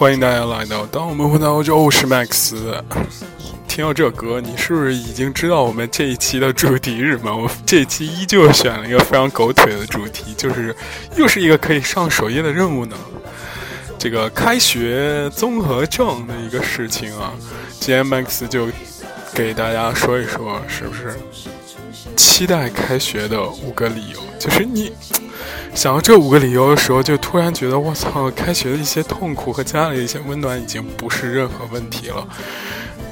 [0.00, 2.54] 欢迎大家来到《当我们回到欧洲》，我是 Max。
[3.68, 7.36] 听到这歌，你是不是已经知道我们这一期的主题是什么？
[7.36, 10.74] 我这一期依旧选了一个非常狗腿的主题，就是
[11.18, 12.96] 又是一个可以上首页的任务呢。
[13.98, 17.34] 这个开学综合症的一个事情啊，
[17.78, 18.68] 今天 Max 就
[19.34, 21.14] 给大家说一说，是不是
[22.16, 24.20] 期待开学的五个理由？
[24.38, 24.94] 就是你。
[25.74, 32.26] 想到这五个理由的时候，就突然觉得我操，开学的一些痛苦和家里的一些温暖已经不是任何问题了。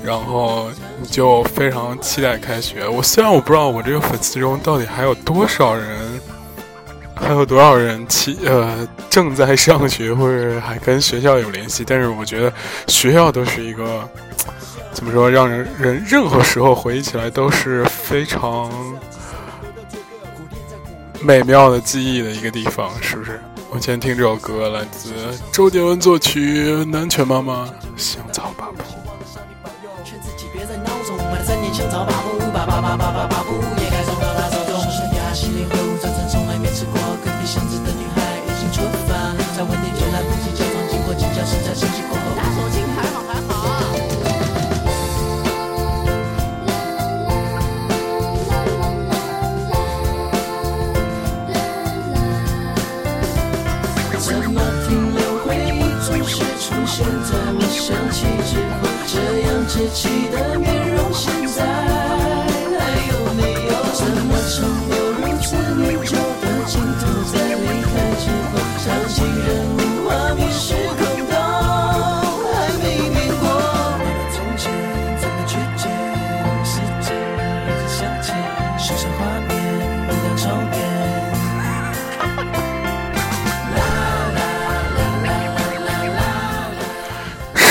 [0.05, 2.87] 然后你就非常期待开学。
[2.87, 6.21] 我虽然我不知道我这个粉丝中到底还有多少人，
[7.15, 12.52] 还有多少人期呃正在上学或者还跟学校有联系，但是我觉得
[12.87, 14.09] 学校都是一个
[14.93, 18.71] 怎么说，让人人任何时候回忆起来都是非常。
[21.21, 23.41] 美妙的记忆的一个地方，是不是？
[23.71, 25.13] 我今天听这首歌，来自
[25.52, 28.52] 周杰伦作曲，南拳妈妈，香草
[54.21, 58.83] 怎么停留回忆总是出现在我想起之后？
[59.07, 59.15] 这
[59.47, 60.66] 样稚气的面
[60.97, 61.33] 容现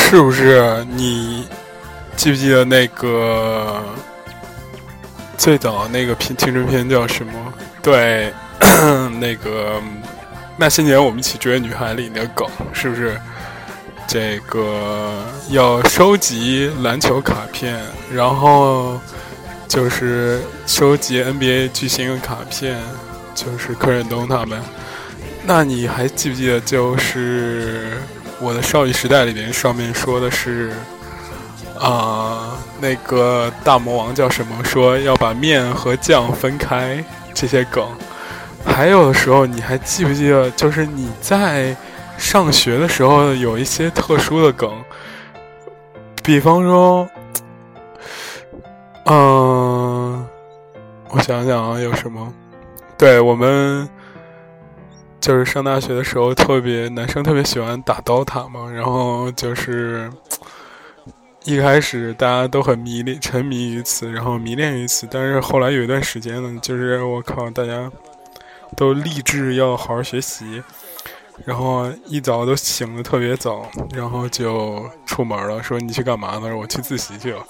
[0.09, 1.45] 是不是你
[2.15, 3.83] 记不记得那个
[5.37, 7.53] 最早那个片青春片叫什么？
[7.83, 8.31] 对，
[9.19, 9.81] 那个
[10.55, 13.19] 那些年我们一起追的女孩里的梗，是不是？
[14.07, 17.77] 这个要收集篮球卡片，
[18.09, 18.97] 然后
[19.67, 22.79] 就是收集 NBA 巨星的卡片，
[23.35, 24.61] 就是柯震东他们。
[25.43, 27.97] 那你还记不记得就是？
[28.39, 30.71] 我的少女时代里边上面说的是，
[31.79, 34.63] 啊，那个大魔王叫什么？
[34.63, 37.03] 说要把面和酱分开，
[37.33, 37.83] 这些梗。
[38.65, 40.51] 还有的时候，你还记不记得？
[40.51, 41.75] 就是你在
[42.17, 44.71] 上学的时候有一些特殊的梗，
[46.23, 47.09] 比方说，
[49.05, 50.27] 嗯，
[51.09, 52.31] 我想想啊，有什么？
[52.97, 53.89] 对我们。
[55.27, 60.09] 就是上大学的时候，特别男生特别喜欢打刀塔嘛，然后就是
[61.43, 65.05] 一开始大家都很迷恋、沉迷于此，然后迷恋于此。
[65.11, 67.91] 但是后来有一段时间呢，就是我靠，大家
[68.77, 70.63] 都立志要好好学习，
[71.43, 76.55] 然后一早都醒的特别早，然后就出门了，说你去干嘛呢？
[76.55, 77.45] 我去自习去了。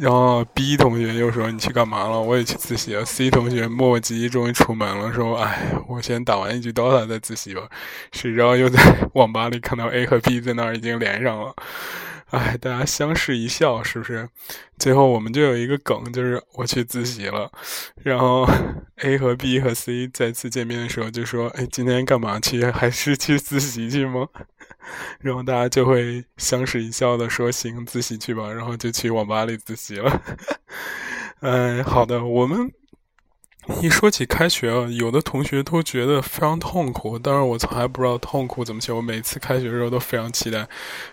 [0.00, 3.04] 然后 B 同学又说：“你去干嘛了？”我也去自习了。
[3.04, 7.68] C 同学磨磨唧唧，终于出门了，说：“哎，我先打完一局 DOTA 再自习吧。”
[8.12, 8.80] 谁知道又在
[9.14, 11.54] 网吧里看到 A 和 B 在那儿已经连上了。
[12.30, 14.28] 哎，大家相视一笑，是不是？
[14.78, 17.50] 最后我们就有一个梗，就是我去自习了，
[18.02, 18.48] 然后
[19.02, 22.64] A 和 B 和 C 再次见面的时候就说：“哎，今天干嘛去？
[22.70, 24.28] 还是去自习去吗？”
[25.20, 30.22] 然后大家就会相视一笑的说：“行，自习去吧。”然后就去网吧里自习了。
[31.40, 32.72] 哎，好的，我们。
[33.82, 38.90] 一说起开学啊，有的同学都觉得非常痛苦，但是我从来不知道痛苦怎么写。
[38.90, 40.66] 我每次开学的时候都非常期待，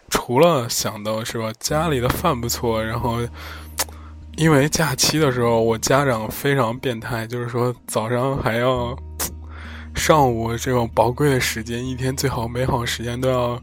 [0.09, 3.19] 除了想到是吧，家里的饭不错，然后
[4.37, 8.97] 因为假期的时候，我家长非常变态，就是说早上还要
[9.97, 13.59] 上午这种宝贵的时间，一天最好美好时间都要。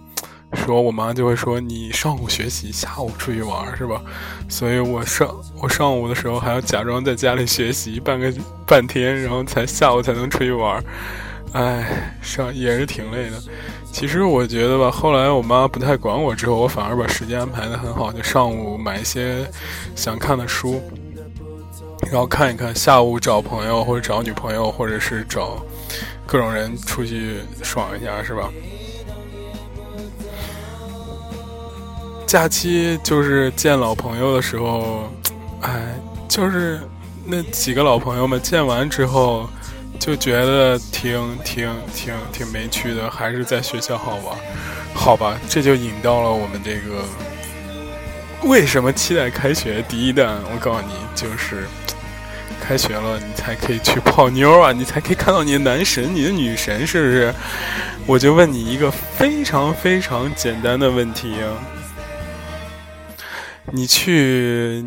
[0.52, 4.00] 说，我妈就会说你上午学习，下午出去玩，是吧？
[4.48, 5.28] 所以我上
[5.60, 8.32] 我上午的时候还要假装在家里学习半个
[8.64, 10.80] 半天，然后才下午才能出去玩。
[11.54, 13.42] 哎，上也是挺累的。
[13.90, 19.44] 其实我觉得吧，后来我妈不太管我之后，我反而把时间安排的很好，就上午买一些
[19.96, 20.80] 想看的书，
[22.12, 25.60] 然后看一看；下午找朋友或者找女朋友，或者是找
[26.26, 28.50] 各种人出去爽一下，是吧？
[32.26, 35.08] 假期就是见老朋友的时候，
[35.60, 35.94] 哎，
[36.28, 36.80] 就是
[37.24, 39.48] 那几个老朋友们见完之后，
[40.00, 44.36] 就觉得挺挺挺挺没趣的，还是在学校好玩。
[44.94, 47.04] 好吧，这就引到了我们这个
[48.42, 49.84] 为什么期待开学？
[49.88, 51.68] 第一弹，我告诉你，就是
[52.66, 57.34] 开学了，你才可以去泡妞啊，你才可以看到你的男神、你的女神，是不是？
[58.06, 61.34] 我就问你一个非常非常简单的问题，
[63.70, 64.84] 你去。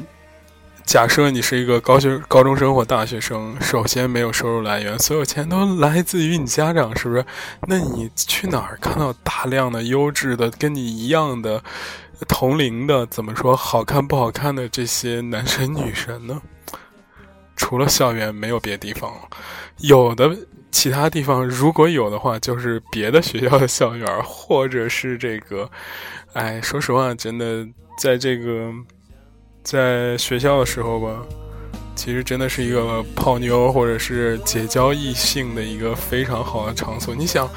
[0.85, 7.25] 假设你是一个高学高中生或大学生，首先没有收入来源，所有钱都来自于你家长，是不是？
[7.67, 11.61] 那你去哪儿看到大量的优质的跟你一样的
[12.25, 16.41] 同龄的，怎么说好看不好看的这些男神女神呢？
[17.57, 19.21] 除了校园，没有别的地方了。
[19.79, 20.33] 有的
[20.71, 25.69] 其他地方如果有的话，就是别的学校的校园，或者是这个，
[26.31, 27.67] 哎，说实话，真的
[27.99, 28.71] 在这个。
[29.63, 31.21] 在学校的时候吧，
[31.93, 37.13] 其实真的是一个泡妞或者是结交异性的一个非常好的场所。
[37.13, 37.49] 你想，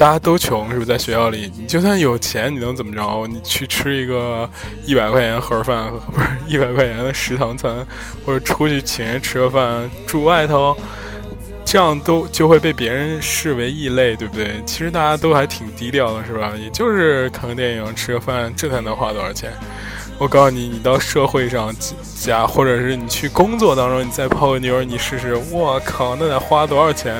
[0.00, 0.86] 大家都穷，是不是？
[0.86, 3.26] 在学校里，你就算有钱，你能怎么着？
[3.26, 4.48] 你去吃一个
[4.86, 7.86] 一百块钱盒饭，不是 一百块钱的食堂餐，
[8.24, 10.74] 或者出去请人吃个饭，住外头，
[11.66, 14.62] 这样都就会被别人视为异类，对不对？
[14.64, 16.54] 其实大家都还挺低调的，是吧？
[16.58, 19.52] 也就是看个电影、吃个饭，这才能花多少钱？
[20.16, 21.70] 我告诉你，你到社会上
[22.18, 25.36] 加，或者是你去工作当中，你再泡个妞，你试试。
[25.52, 27.14] 我靠，那得花多少钱？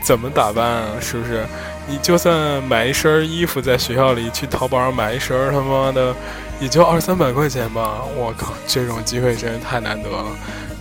[0.00, 0.86] 怎么打扮啊？
[1.02, 1.44] 是不是？
[1.88, 6.14] 你就算买一身衣服，在学校里去淘宝上买一身，他妈的，
[6.60, 8.02] 也就二三百块钱吧。
[8.14, 10.26] 我靠，这种机会真是太难得了。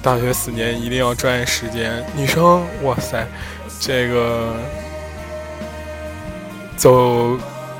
[0.01, 2.05] 大学四年一定要抓紧时间。
[2.15, 3.25] 女生，哇塞，
[3.79, 4.53] 这个
[6.75, 7.37] 走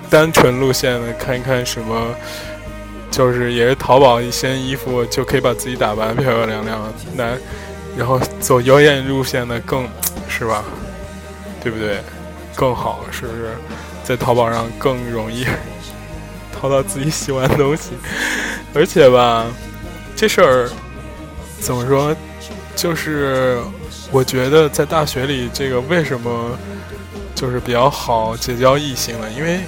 [0.10, 2.16] 单纯路线的，看一看什么。
[3.10, 7.36] 就是也是淘宝一身衣服就可以把自己打扮漂漂亮亮，男，
[7.98, 9.88] 然后走妖艳路线的更
[10.28, 10.64] 是吧，
[11.64, 11.98] 对不对？
[12.58, 13.56] 更好是不是？
[14.04, 15.46] 在淘宝上更容易
[16.52, 17.92] 淘到自己喜欢的东西，
[18.74, 19.46] 而且吧，
[20.16, 20.70] 这事儿
[21.60, 22.14] 怎么说？
[22.76, 23.60] 就是
[24.12, 26.58] 我觉得在大学里，这个为什么
[27.36, 29.30] 就是比较好结交异性呢？
[29.32, 29.62] 因为。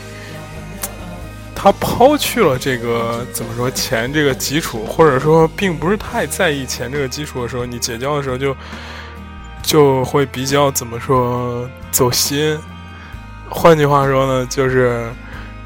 [1.62, 8.56] 他抛去了这个怎么说钱这个基础，或者说并不是太在意钱这个基础的时候，你结交的时候就
[9.62, 12.58] 就会比较怎么说走心。
[13.50, 15.12] 换句话说呢，就是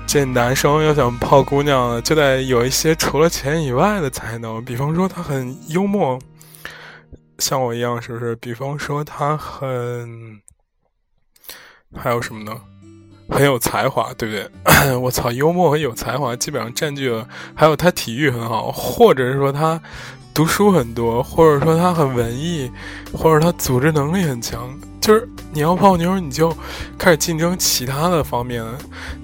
[0.07, 4.63] 这男生要想泡姑娘，就得有一些除了钱以外的才能。
[4.63, 6.18] 比方说他很幽默，
[7.39, 8.35] 像我一样，是不是？
[8.38, 10.39] 比方说他很
[11.95, 12.59] 还有什么呢？
[13.30, 14.95] 很有才华，对不对？
[14.97, 17.27] 我操，幽默和有才华基本上占据了。
[17.56, 19.81] 还有他体育很好，或者是说他
[20.33, 22.71] 读书很多，或者说他很文艺，
[23.13, 24.77] 或者他组织能力很强。
[25.04, 26.56] 就是你要泡妞，你就
[26.98, 28.64] 开始竞争其他的方面。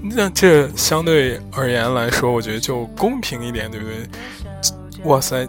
[0.01, 4.09] 那这相对而言来说，我觉得就公平一点，对不对？
[5.05, 5.47] 哇塞！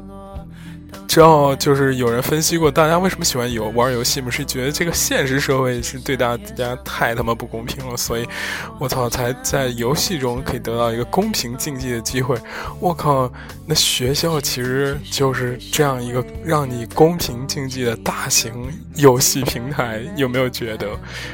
[1.11, 4.31] 知道就是有人分析过，大家为什么喜欢游玩游戏吗？
[4.31, 8.25] 是觉得这个现实社会是对大家太他妈不公平了，所以，
[8.79, 12.37] 我操，才在游戏中可以得到一个公平竞技的机会。
[12.79, 13.29] 我靠，
[13.67, 18.53] 那学校其实就是这样一个让你公平竞技的大型
[18.95, 20.87] 游戏平台，有没有觉得？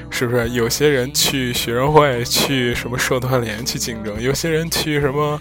[0.08, 0.48] 是不是？
[0.48, 5.38] 有些人去学生会，去什么社团联去竞争；有些人去什么，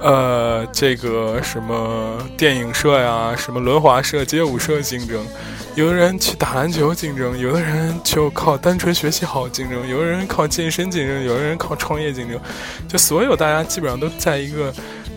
[0.00, 5.26] 呃，这个什么电影社呀，什么轮滑社、街舞社竞争，
[5.74, 12.38] 有的人去打篮球竞争，有的人就靠单纯学习好竞争，有的人靠健身竞争，有的人靠创业竞争，
[12.86, 14.70] 就所有大家基本上都在一个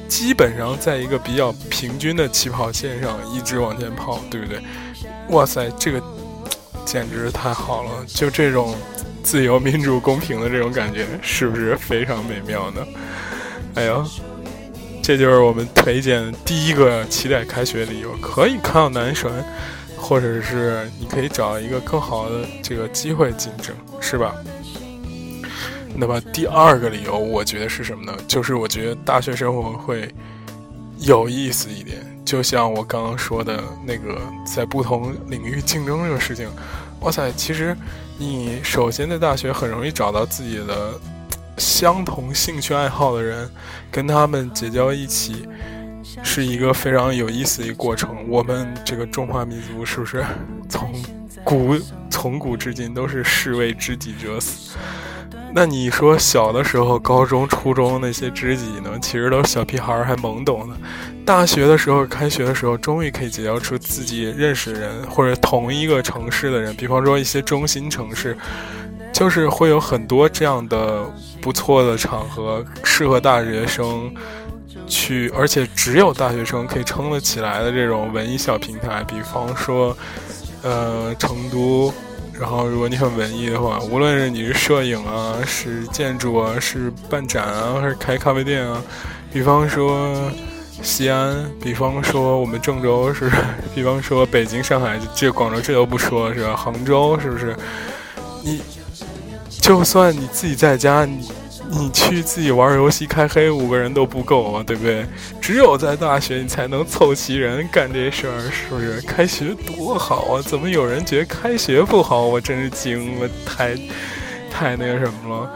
[0.07, 4.61] 基本上在一个比较平均的起跑线上一直往前跑，对不对？
[5.31, 6.01] 哇塞，这个
[6.85, 7.89] 简直太好了！
[8.07, 8.73] 就这种
[9.21, 12.81] 自由、民主、公平的这种感觉，是不是非常美妙呢？
[13.73, 14.05] 哎呦！
[15.05, 19.31] 这就是我们推荐第一个期待开学理由，可以看到男神，
[19.95, 24.33] 或者是你可以找一个更好的这个机会竞争，是吧？
[25.95, 28.17] 那么第二个理由，我觉得是什么呢？
[28.27, 30.11] 就是我觉得大学生活会
[30.97, 36.49] 有意思一点，就像我刚刚说的那个在不同领域竞争这个事情。
[37.01, 37.77] 哇塞，其实
[38.17, 40.99] 你首先在大学很容易找到自己的。
[41.57, 43.49] 相同兴趣爱好的人，
[43.91, 45.47] 跟他们结交一起，
[46.23, 48.27] 是一个非常有意思的一个过程。
[48.27, 50.23] 我们这个中华民族是不是
[50.69, 50.93] 从
[51.43, 51.75] 古
[52.09, 54.77] 从古至今都是士为知己者死？
[55.53, 58.99] 那你说小的时候，高中、初中那些知己呢？
[59.01, 60.75] 其实都是小屁孩儿，还懵懂呢。
[61.25, 66.75] 大学的时候，开学的时候，终于可以结交出自己认识的人，或者同一个城市的人。
[66.75, 68.37] 比方说一些中心城市，
[69.13, 71.05] 就是会有很多这样的
[71.45, 74.11] 不错的场合，适合大学生
[74.87, 79.03] 去，而且只有大学生可以撑得起来的这种文艺小平台。
[79.07, 79.95] 比方说，
[80.63, 81.93] 呃，成都。
[82.33, 88.81] 然后，如果你很文艺的话，无论是你是摄影啊，是建筑啊，是办展啊，还是开咖啡店啊，
[89.31, 90.31] 比方说
[90.81, 93.29] 西安，比方说我们郑州，是，
[93.75, 96.55] 比方说北京、上海，这广州这都不说是吧？
[96.55, 97.55] 杭州是不是？
[98.43, 98.61] 你
[99.65, 101.27] 就算你自己在家，你。
[101.67, 105.03] 你去自己玩游戏开黑，五个人都不够啊，对不对？
[105.41, 109.01] 只有在大学，你才能凑齐人干这事儿，是不是？
[109.01, 110.41] 开学多好啊！
[110.43, 112.21] 怎么有人觉得开学不好？
[112.21, 113.75] 我真是惊了，太
[114.51, 115.51] 太那个什么了。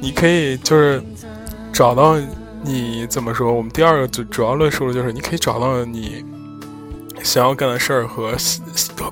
[0.00, 1.00] 你可以就是
[1.72, 2.18] 找到
[2.62, 3.52] 你怎么说？
[3.52, 6.24] 我们第二个主主要论述的就是，你可以找到你
[7.22, 8.34] 想要干的事儿和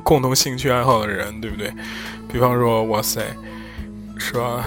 [0.03, 1.73] 共同兴趣爱好的人，对不对？
[2.33, 3.23] 比方说，哇塞，
[4.21, 4.65] 是吧？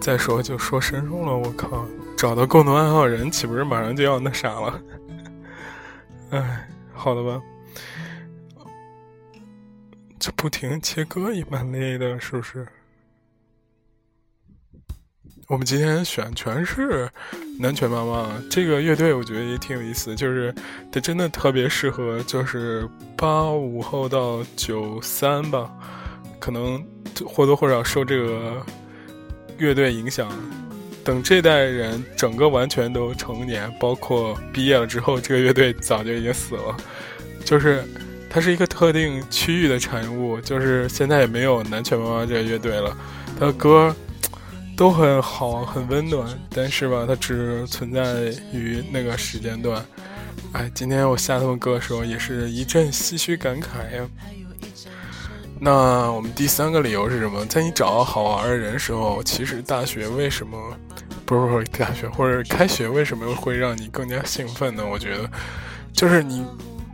[0.00, 1.84] 再说就说深入了，我靠，
[2.16, 4.80] 找到共同爱好人，岂不是马上就要那啥了？
[6.30, 7.42] 哎，好的吧，
[10.18, 12.66] 就不停切割也蛮累的，是不是？
[15.48, 17.10] 我们今天选全是
[17.58, 20.54] 南拳妈妈这个乐队，我觉得也挺有意思，就是
[20.90, 25.70] 它真的特别适合，就是八五后到九三吧，
[26.40, 26.82] 可能
[27.26, 28.64] 或多或少受这个。
[29.58, 30.28] 乐队影响，
[31.04, 36.76] 等这代人整个完全都成年，包括毕业了之后，这个乐队早就已经死了。
[37.44, 37.84] 就是
[38.30, 42.96] 它是一个特定区域的产物，就是现在也没有南拳妈妈这个乐队了。
[43.38, 43.94] 他的歌
[44.76, 49.84] 都很好，很温暖，但是吧，它只存在于那个时间段。
[50.52, 54.08] 哎，今天我下他们歌的时候，也是一阵唏嘘感慨呀。
[55.64, 57.46] 那我们第三个理由是什么？
[57.46, 60.58] 在你找到好玩的人时候，其实大学为什么
[61.24, 64.82] 不是不是大学或者开学为什么会让你更加兴奋呢？
[64.84, 65.30] 我觉得，
[65.92, 66.44] 就是你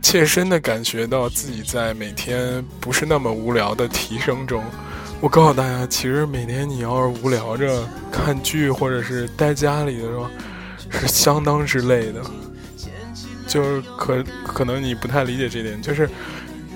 [0.03, 4.63] 切身的感觉到自己在每天不是那么无聊的提升中。
[5.19, 10.27] 我告诉大家，其实每天你要是无聊着看剧或者是待家里的时候，
[10.91, 12.21] 是相当之累的。
[13.47, 16.07] 就是可可能你不太理解这点，就是。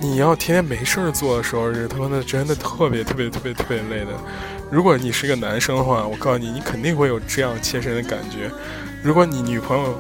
[0.04, 4.12] 你要天天没事儿做的时候，是他妈的真的特别特别特别特别累的。
[4.70, 8.52] 如果你是个男生的话，我告诉你，你肯定会有这样切身的感觉。
[9.02, 9.98] 如果你女朋友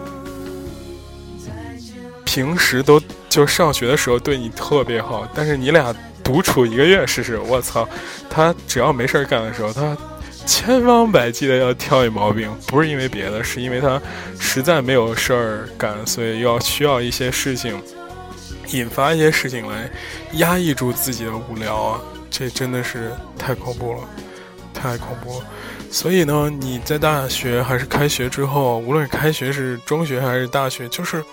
[2.25, 7.87] 平时都就上学的时候对你特别好，但是你俩独处一个月试试，我操，
[8.29, 9.97] 她只要没事儿干的时候，她
[10.45, 14.01] 千方百计的要挑你毛病，不是因为别的，是因为她
[14.37, 17.81] 实在没有事儿干，所以要需要一些事情。
[18.73, 19.89] 引发一些事情来
[20.33, 23.99] 压抑住自己的无聊啊，这真的是太恐怖了，
[24.73, 25.45] 太恐怖了。
[25.91, 31.23] 所以呢，你在大学还是开学之后，无论开学是中学还是大学，就是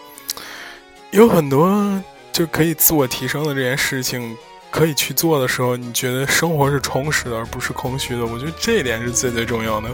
[1.13, 4.37] 有很多就可以自我提升的这件事情
[4.71, 8.27] 可以去做的时候，你觉得生活是充实的，而不是空虚的。
[8.27, 9.89] 我觉得这一点是最最重要的。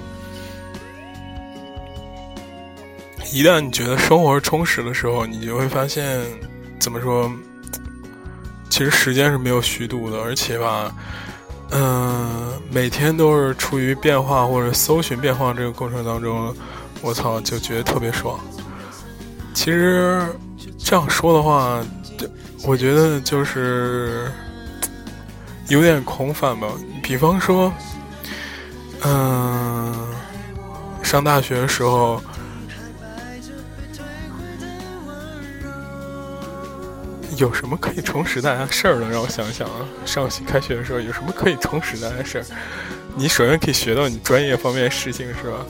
[3.32, 6.26] 一旦你觉得生活是充实的时候，你就会发现。
[6.86, 7.28] 怎么说？
[8.70, 10.94] 其实时间是没有虚度的，而且吧，
[11.72, 16.54] 嗯，每天都是处于变化或者搜寻变化这个过程当中，
[17.02, 18.38] 我操，就觉得特别爽。
[19.52, 20.24] 其实
[20.78, 21.82] 这样说的话，
[22.64, 24.30] 我觉得就是
[25.66, 26.68] 有点恐反吧。
[27.02, 27.72] 比方说，
[29.02, 29.92] 嗯，
[31.02, 32.22] 上大学的时候。
[37.36, 39.08] 有什么可以充实大家事儿呢？
[39.10, 42.44] 让我想想啊，上开学的时候有什么可以充实大家事儿？
[43.14, 45.66] 你首先可以学到你专业方面的事情，是吧？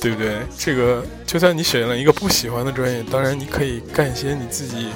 [0.00, 0.38] 对不对？
[0.58, 4.88] 这个就算你选了一个不喜欢的专业，当然你可以干一些你自己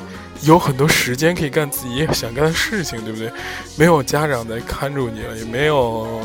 [0.42, 3.32] 有很多时间可以干自己想干的事情，对不对？
[3.76, 6.20] 没有家长在看住你了，也没有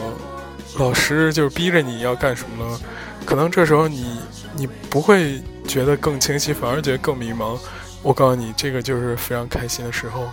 [0.77, 2.79] 老师就是逼着你要干什么了，
[3.25, 4.19] 可能这时候你
[4.55, 7.57] 你不会觉得更清晰，反而觉得更迷茫。
[8.03, 10.27] 我告诉你，这个就是非常开心的时候。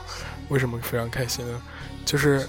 [0.49, 1.62] 为什么非常开心呢？
[2.05, 2.45] 就是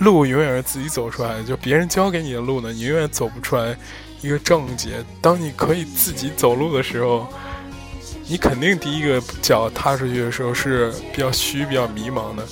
[0.00, 3.74] 路永远是自己走出来的，就别人教给你的路呢，你永远走不出来
[4.20, 5.02] 一个正解。
[5.22, 7.26] 当你可以自己走路的时候，
[8.26, 12.44] 你肯定第一个脚踏出去的时候是比较虚、比较迷茫的。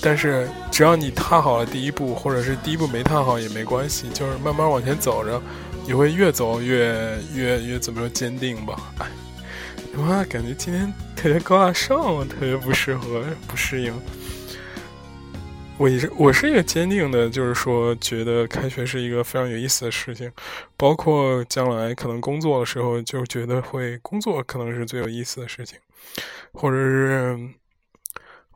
[0.00, 5.42] 但是只要你踏好了第一步，或者是第一步没踏好也没关系，就是慢慢往前走着，
[5.84, 8.78] 你会越走越越越怎么说坚定吧？
[9.00, 9.06] 哎。
[9.98, 13.94] 哇，感觉今天特别高大上，特别不适合，不适应。
[15.78, 20.30] 我一直我是一个坚定的，就是说，觉得开学是一个非常有意思的事情，
[20.76, 25.78] 包括将来可能工作的时候，就觉得会工作可能是最有意思的事情，
[26.52, 27.50] 或者是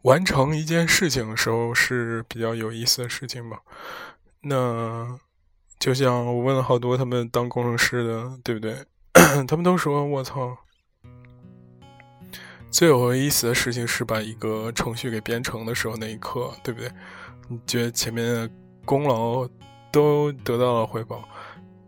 [0.02, 3.60] 完成一件事情的时候是比较有意思的事情吧。
[4.42, 5.18] 那
[5.78, 8.76] 就像我问了好多他们当工程师的，对不对？
[9.46, 10.56] 他们都说我操。
[12.70, 16.90] 最有意思的事情是把一个程序给编程的时候那一刻，对不对？
[17.48, 18.50] 你觉得前面的
[18.84, 19.48] 功劳
[19.90, 21.26] 都得到了回报，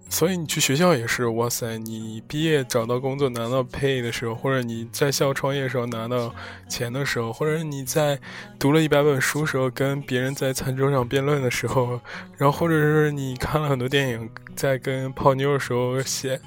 [0.09, 1.77] 所以你去学校也是，哇塞！
[1.77, 6.35] 你毕业找到工作拿到 pay 的时候，或者你在校创业时候拿到
[6.67, 8.19] 钱的时候，或者你在
[8.59, 12.01] 读了一百本书时候跟别人在餐桌上辩论的时候，
[12.39, 16.41] 然后或者是你看了很多电影，在跟泡妞的时候写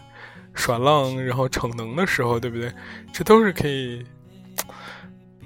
[0.55, 2.73] 耍浪，然后逞能的时候，对不对？
[3.13, 4.03] 这都是可以。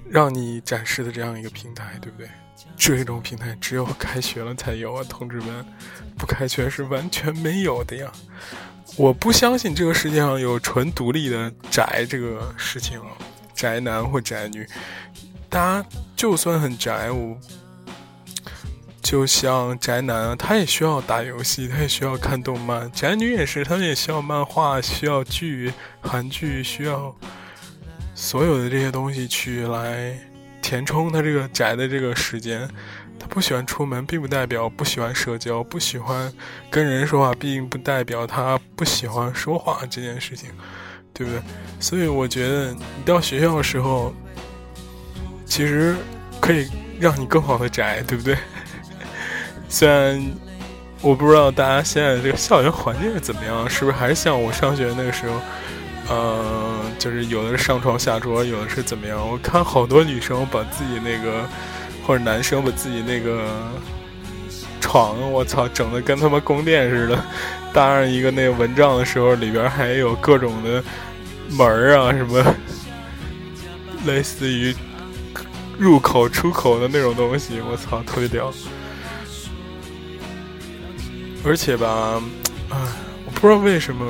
[0.10, 2.30] 让你展示的这样一个平台，对不对？
[2.76, 5.66] 这种平台只有开学了才有啊，同志们，
[6.18, 8.12] 不开学是完全没有的呀！
[8.96, 13.08] 我不相信这个世界上有纯独立的宅这个事情啊，
[13.54, 14.66] 宅男或宅女，
[15.50, 17.38] 大家就算很宅，我
[19.02, 25.72] 就像宅男啊，他也需要打游戏，他也需要看动漫；宅女也是，他们也需要漫画，需要剧，
[26.02, 27.16] 韩剧需要。
[28.20, 30.12] 所有的这些东西去来
[30.60, 32.68] 填充他这个宅的这个时间，
[33.20, 36.34] 他不喜欢出门，并不代表不喜欢社交，不喜欢
[36.72, 40.50] 跟人说话，并不代表他不喜欢说话这件事情，
[41.14, 41.40] 对不对？
[41.80, 44.12] 所以我觉得你到学校的时候，
[45.46, 45.96] 其实
[46.42, 46.68] 可以
[47.00, 48.36] 让你更好的宅，对不对？
[49.70, 50.20] 虽然
[51.02, 55.40] 我不知道大家现在这个校园环境是怎么样，是不是还是像我上学那个时候？
[56.10, 59.20] 嗯，就是有的是上床下桌，有的是怎么样？
[59.30, 61.46] 我看好多女生把自己那个，
[62.06, 63.46] 或者男生把自己那个
[64.80, 67.20] 床，我操，整的跟他妈宫殿似的，
[67.74, 70.82] 搭上一个那个蚊帐的时候，里边还有各种的
[71.50, 72.56] 门啊，什么
[74.06, 74.74] 类似于
[75.78, 78.54] 入口出口的那种东西，我操，特别屌。
[81.44, 82.22] 而且吧，
[82.70, 82.78] 唉，
[83.26, 84.06] 我不知道为什么。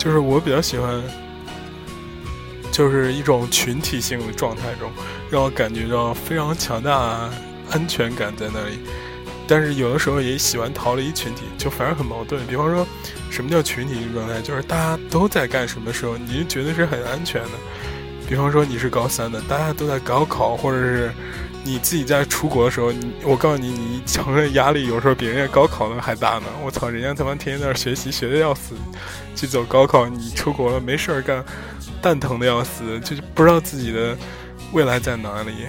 [0.00, 0.98] 就是我比较喜欢，
[2.72, 4.90] 就是一种群体性的状态中，
[5.30, 7.28] 让我感觉到非常强大
[7.70, 8.78] 安全感在那里。
[9.46, 12.40] 但是有的时候也喜欢逃离群体，就反而很矛盾。
[12.46, 12.86] 比方说，
[13.30, 14.40] 什么叫群体性状态？
[14.40, 17.50] 就是大家都在干什么的时候，你就觉得是很安全的。
[18.26, 21.12] 比方说你是高三的，大家都在高考，或者是。
[21.62, 26.44] 你自己在出国的时候，你我告诉你，你承认压力有时候比人家高考的还大呢。
[26.64, 28.74] 我操，人家他妈天天在那学习，学的要死，
[29.36, 31.44] 去走高考，你出国了没事儿干，
[32.00, 34.16] 蛋疼的要死，就是不知道自己的
[34.72, 35.66] 未来在哪里，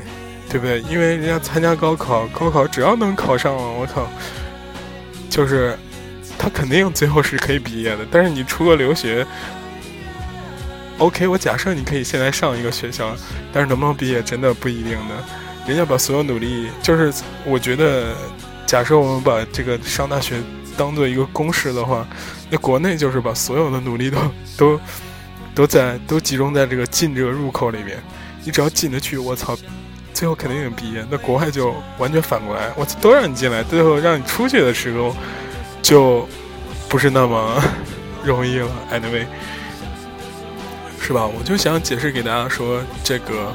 [0.49, 0.79] 对不对？
[0.81, 4.07] 因为人家参加高考，高考只要能考上了，我靠，
[5.29, 5.77] 就是
[6.37, 8.07] 他肯定最后是可以毕业的。
[8.09, 9.27] 但是你出国留学
[10.99, 13.13] ，OK，我假设你可以现在上一个学校，
[13.51, 15.15] 但是能不能毕业，真的不一定的。
[15.71, 17.13] 人家把所有努力，就是
[17.45, 18.13] 我觉得，
[18.65, 20.35] 假设我们把这个上大学
[20.75, 22.05] 当做一个公式的话，
[22.49, 24.17] 那国内就是把所有的努力都
[24.57, 24.81] 都
[25.55, 28.03] 都在都集中在这个进这个入口里面。
[28.43, 29.57] 你只要进得去，我操，
[30.13, 31.05] 最后肯定能毕业。
[31.09, 35.15] 那国外就完全反过来，我，都让你进来，最后让你出去的时候，
[35.81, 36.27] 就
[36.89, 37.63] 不是那么
[38.25, 38.67] 容易了。
[38.91, 39.25] Anyway，
[40.99, 41.25] 是吧？
[41.25, 43.53] 我就想解释给大家说这个。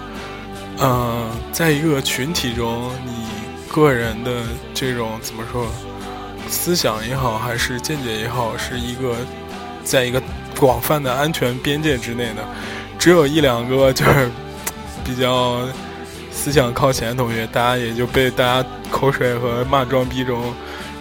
[0.79, 3.27] 嗯，在一个群体中，你
[3.67, 4.43] 个人的
[4.75, 5.67] 这种怎么说，
[6.49, 9.17] 思想也好，还是见解也好，是一个
[9.83, 10.23] 在一个
[10.59, 12.45] 广泛的安全边界之内的。
[12.99, 14.31] 只有一两个就是
[15.03, 15.61] 比较
[16.31, 20.53] 思想靠前的同学，大家也就被大家口水和骂装逼中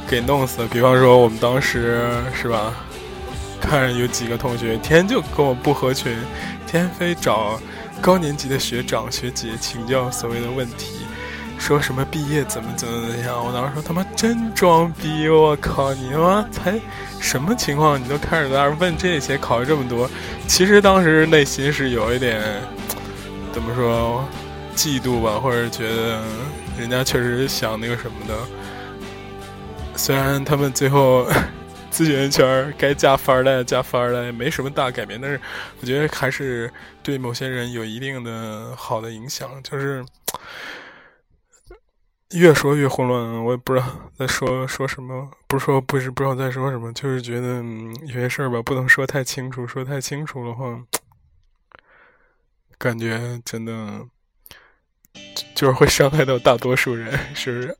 [0.07, 0.65] 给弄死。
[0.71, 2.73] 比方说，我们当时是吧，
[3.59, 6.15] 看着有几个同学天天就跟我不合群，
[6.65, 7.59] 天天非找。
[8.01, 11.05] 高年级的学长学姐请教所谓的问题，
[11.57, 13.43] 说什么毕业怎么怎么怎么样？
[13.43, 15.27] 我当时说他妈真装逼！
[15.27, 16.79] 我靠，你他妈才
[17.19, 17.99] 什么情况？
[17.99, 20.09] 你都开始在那问这些，考了这么多。
[20.47, 22.41] 其实当时内心是有一点
[23.51, 24.23] 怎么说
[24.75, 26.21] 嫉妒吧，或者觉得
[26.77, 28.33] 人家确实想那个什么的。
[29.95, 31.25] 虽然他们最后。
[31.95, 35.39] 咨询圈该加富二代加富二代，没什么大改变，但是
[35.79, 36.69] 我觉得还是
[37.01, 39.63] 对某些人有一定的好的影响。
[39.63, 40.03] 就是
[42.35, 47.63] 越说越混乱，我也不知道在说说什么，不是说不是不知道在说什么，就是觉得
[48.07, 50.77] 有些事儿吧不能说太清楚，说太清楚的话
[52.77, 54.05] 感觉真的
[55.55, 57.77] 就是会伤害到大多数人，是不是？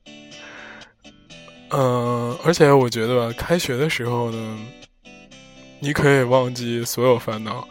[1.70, 4.58] 嗯，而且我觉得开学的时候呢，
[5.80, 7.68] 你可以忘记所有烦恼，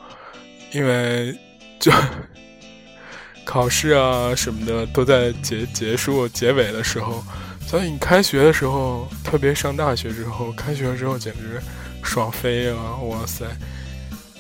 [0.73, 1.37] 因为
[1.79, 1.93] 就
[3.45, 7.23] 考试啊什么的都在结结束结尾的时候，
[7.67, 11.61] 所以你开学的时候，特别上大学之后，开学之后简直
[12.03, 12.97] 爽飞了！
[13.05, 13.45] 哇塞，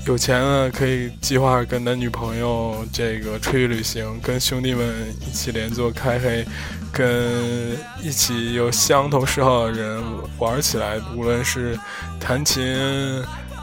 [0.07, 4.95] 有钱了可以计划跟男女朋友这个出去旅行，跟兄弟们
[5.27, 6.45] 一起连坐开黑。
[6.93, 10.01] 跟一起有相同嗜好的人
[10.39, 11.77] 玩起来，无论是
[12.21, 12.65] 弹琴、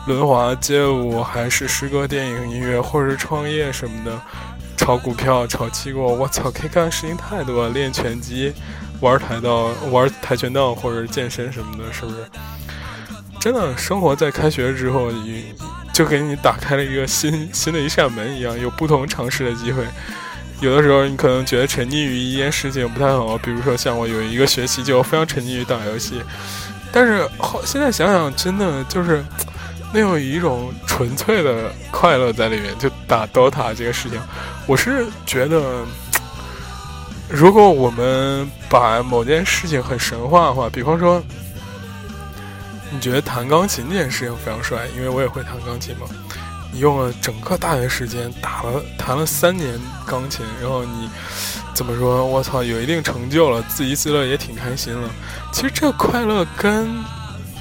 [0.06, 4.20] 轮滑、街舞，还是诗歌、电影、音乐，或者是创业什么的，
[4.76, 7.70] 炒股票、炒期货，我操，可以干的事情太多了。
[7.70, 8.52] 练拳击、
[9.00, 12.26] 玩跆道、玩跆拳道，或者健身什么的，是不是？
[13.40, 15.10] 真的，生活在开学之后，
[15.94, 19.84] 就给你打开了一个新 新的一扇门一样，有不同尝试的机会。
[20.60, 26.22] 有的时候，你可能觉得沉溺于一件事情不太好，比如说像我有一个学期就非常沉溺于打游戏，
[26.92, 29.24] 但是后现在想想，真的就是
[29.92, 32.78] 那有一种纯粹的快乐在里面。
[32.78, 34.20] 就打 DOTA 这个事情，
[34.68, 35.84] 我是觉得，
[37.28, 41.22] 如果我们把某件事情很神话的话，比方说，
[42.92, 46.06] 你觉得弹钢琴这件事情非常帅，因为我也会弹钢琴嘛。
[46.74, 51.10] 你用了整个大学时间打了弹了三年钢琴，然后你
[51.74, 52.26] 怎么说？
[52.26, 55.10] 我操，有一定成就了，自娱自乐也挺开心了。
[55.52, 56.88] 其实这快乐跟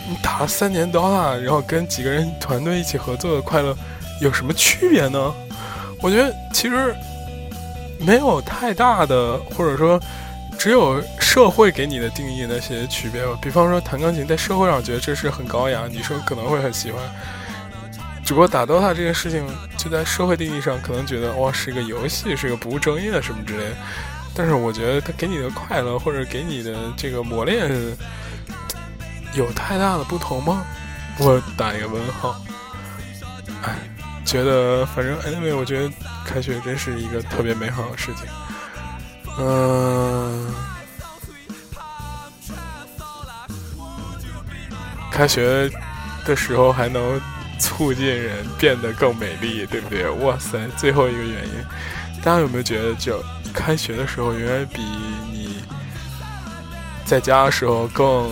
[0.09, 3.77] 你打了三年 DOTA，然后跟几个人团队一起合作的快乐
[4.21, 5.33] 有什么区别呢？
[6.01, 6.95] 我觉得其实
[7.99, 10.01] 没有太大的，或者说
[10.61, 13.33] 只有社会给你的定义那些区别吧。
[13.40, 17.03] 比方说弹钢琴，在社会上觉得这是很高雅，你说可能会很喜欢。
[18.23, 19.42] 只不过打 DOTA 这件事情，
[19.79, 23.77] 就在社会定义上可能觉得哇是一个游戏，是一个不务正业什么之类的。
[24.35, 27.70] 但是我觉得它给你的快乐或者给你的这个磨练，
[29.33, 30.62] 有太大的不同吗？
[31.20, 32.38] 我打一个问号。
[33.62, 33.79] 哎，
[34.27, 35.90] 觉得反正 anyway，我觉得
[36.27, 38.27] 开学真是一个特别美好的事情。
[39.42, 40.39] 嗯，
[45.21, 45.71] 开学
[46.25, 47.21] 的时候还能。
[47.63, 50.09] 促进人变得更美丽，对不对？
[50.25, 50.59] 哇塞！
[50.79, 51.53] 最后一个原因，
[52.23, 54.81] 大家有没有觉得，就开学的时候远远比
[55.31, 55.57] 你
[57.05, 58.31] 在家的时候更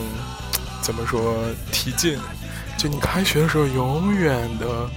[0.80, 2.18] 怎么说提劲？
[2.78, 4.88] 就你开学的时候永远的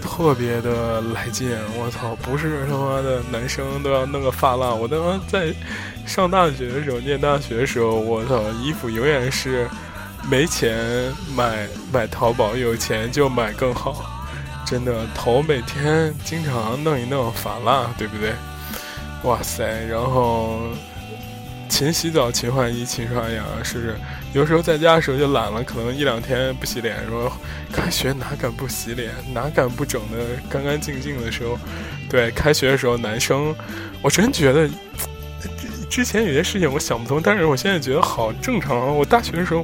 [0.00, 1.50] 特别的来劲。
[1.76, 2.16] 我操！
[2.22, 5.52] 不是他妈的男生都要弄个发蜡，我他妈在
[6.06, 9.68] 上大学的时候，念大学的时候，我操，衣服永远是。
[10.30, 14.10] 没钱买买淘宝，有钱就买更好。
[14.66, 18.32] 真的，头每天经常弄一弄发蜡，对不对？
[19.22, 19.62] 哇塞！
[19.86, 20.60] 然后
[21.68, 23.96] 勤洗澡、勤换衣、勤刷牙，是不是？
[24.32, 26.96] 有时候在家的时候就懒了，可能一两天不洗脸。
[27.06, 27.30] 说
[27.70, 30.16] 开学哪敢不洗脸，哪敢不整的
[30.48, 31.58] 干干净净的时候？
[32.08, 33.54] 对，开学的时候男生，
[34.00, 34.68] 我真觉得
[35.90, 38.86] 之前有些事情我想不通，但是我现在觉得好正常啊。
[38.86, 39.62] 我大学的时候。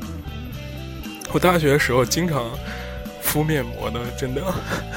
[1.32, 2.50] 我大学的时候经常
[3.22, 4.42] 敷面膜的，真的。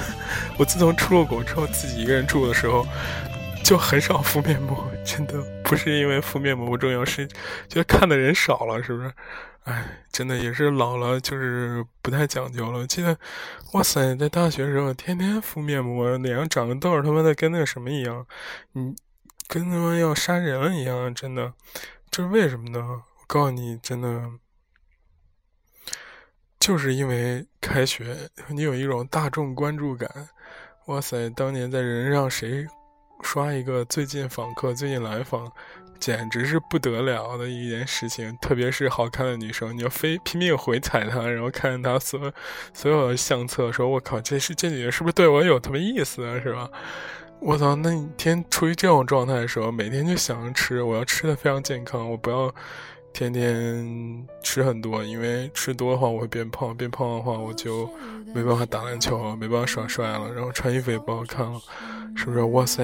[0.58, 2.86] 我自从出了国之后，自己一个人住的时候，
[3.64, 4.90] 就很少敷面膜。
[5.06, 9.14] 真的不是因为敷面膜不重要，是觉得看的人少了，是不是？
[9.66, 12.86] 哎，真的也是老了，就是不太讲究了。
[12.86, 13.18] 记得，
[13.74, 18.26] 哇塞，在大学时候天天敷面膜，脸上长个痘，他妈的跟那个什么一样，
[18.74, 18.96] 你
[19.48, 21.54] 跟他妈要杀人了一样，真的。
[22.12, 22.80] 这是为什么呢？
[22.80, 24.30] 我告诉你，真的。
[26.64, 28.16] 就是因为开学，
[28.48, 30.10] 你有一种大众关注感。
[30.86, 32.66] 哇塞，当年在人让谁
[33.22, 35.52] 刷一个最近访客、最近来访，
[36.00, 38.34] 简直是不得了的一件事情。
[38.42, 42.34] 特别是好看的女生，你要非拼命回踩她，然后看她所
[42.74, 46.40] 所有的相册，说我靠，这是这女的是不是对我有特别意思啊？
[46.40, 46.70] 是吧？
[47.42, 52.56] 我操，那你天处于这种状态的时候，每天就想着吃，我要吃的非常健康，我不要。
[53.14, 57.88] 天天吃很多，因为吃多的话我会变胖，变胖的话我就
[58.34, 61.62] 没办法打篮球了，没办法耍帅了，然后穿衣服也不好看了，
[62.16, 62.42] 是不是？
[62.42, 62.84] 哇塞，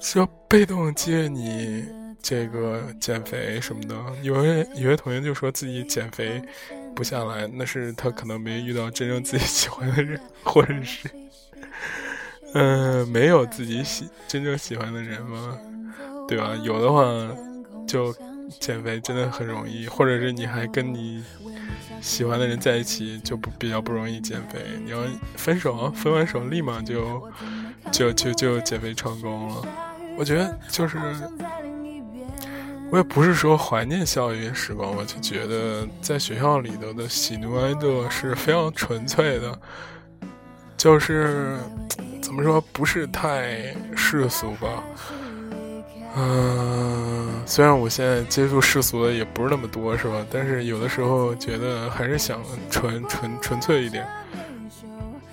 [0.00, 1.84] 是要被动接你
[2.22, 3.96] 这个减肥什么的。
[4.22, 6.40] 有些有些同学就说自己减肥
[6.94, 11.10] 不下来，那是他可能没遇到真正自己喜欢的人， 或者是
[12.54, 15.58] 嗯没有自己喜真正喜欢的人吗？
[16.28, 16.54] 对吧？
[16.62, 17.04] 有的话
[17.86, 18.14] 就。
[18.60, 21.22] 减肥真的很容易，或者是你还跟你
[22.00, 24.60] 喜欢的人在一起，就不比较不容易减肥。
[24.84, 24.98] 你要
[25.36, 27.30] 分手，分完手立马就
[27.90, 29.62] 就就就减肥成功了。
[30.16, 30.98] 我觉得就是，
[32.90, 39.58] 我也不是说怀念校园时光，我就觉得在学校里头的喜怒哀乐是非常纯粹的，
[40.76, 41.58] 就是
[42.22, 44.82] 怎么说，不是太世俗吧。
[46.18, 50.24] 嗯，虽然我现在接触世俗的也不是那么多，是吧？
[50.30, 54.06] 但是有的时候觉得还是想纯纯纯粹一点。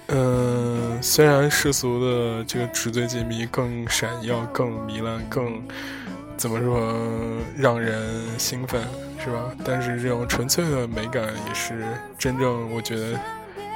[0.08, 5.64] 嗯，虽然世俗的这个纸醉金迷更闪耀、更糜烂、更
[6.36, 6.94] 怎么说
[7.56, 8.82] 让人兴奋，
[9.24, 9.40] 是吧？
[9.64, 11.86] 但是这种纯粹的美感也是
[12.18, 13.18] 真正我觉得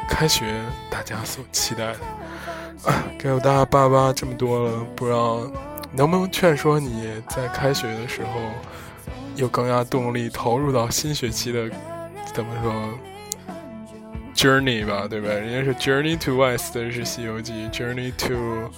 [0.09, 1.99] 开学大家所期待的。
[3.17, 5.49] 给我大家叭叭这么多了，不知道。
[5.93, 8.29] 能不能劝说你在开学的时候
[9.35, 11.69] 有更加动力投入到新学期的
[12.33, 12.99] 怎么说
[14.35, 15.29] journey 吧，对吧？
[15.29, 18.69] 人家是 journey to west 是西游记，journey to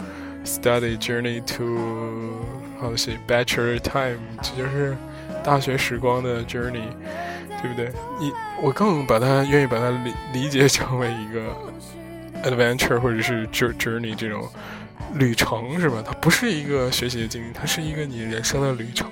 [0.45, 2.39] study，journey to
[2.80, 4.95] 好些 bachelor time，这就是
[5.43, 6.88] 大学时光的 journey，
[7.62, 7.91] 对不对？
[8.19, 11.54] 你我更把它愿意把它理理解成为一个
[12.50, 14.48] adventure 或者是 journey 这种。
[15.16, 16.04] 旅程是吧？
[16.06, 19.10] 它不是一个学习的经历，它是一个你人生的旅程。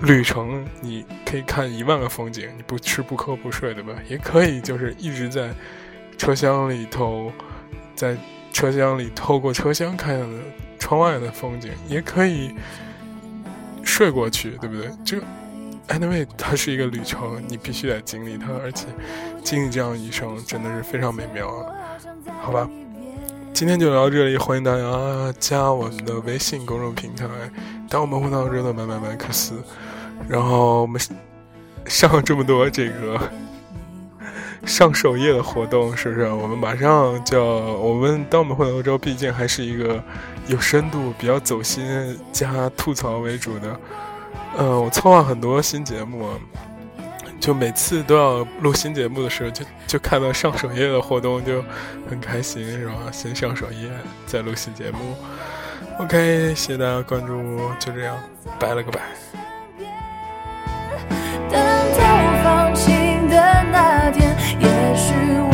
[0.00, 3.92] 旅程你可以看一万个风景，你不吃不喝不睡，对吧？
[4.08, 5.54] 也可以就是一直在
[6.18, 7.30] 车厢里头，
[7.94, 8.16] 在
[8.52, 10.20] 车厢里透过车厢看
[10.78, 12.52] 窗外的风景，也可以
[13.84, 14.90] 睡过去，对不对？
[15.04, 15.18] 就
[15.86, 18.86] anyway，它是一个旅程，你必须得经历它，而且
[19.44, 21.74] 经历这样一生真的是非常美妙啊！
[22.40, 22.68] 好吧。
[23.54, 27.26] 今天就聊到这里，欢迎大家加我们的微信公众平台
[27.88, 29.62] “当我们混到这的买买麦克斯”，
[30.26, 31.00] 然后我们
[31.84, 33.20] 上这么多这个
[34.66, 36.28] 上首页的活动，是不是？
[36.32, 40.02] 我们马上就要，我们当我们混到欧洲，毕竟还是一个
[40.48, 41.84] 有深度、比较走心
[42.32, 43.80] 加吐槽为主的。
[44.56, 46.26] 嗯，我策划很多新节目。
[47.42, 51.60] 就每次都要录新节目的时候，就就看到上首页的活动，就
[52.08, 52.94] 很开心，是吧？
[53.10, 53.90] 先上首页，
[54.26, 55.16] 再录新节目。
[55.98, 58.16] OK，谢谢大家关注，就这样，
[58.60, 59.00] 拜了个拜。
[61.50, 61.60] 等
[61.98, 63.36] 他放晴的
[63.72, 65.12] 那天，也许
[65.50, 65.51] 我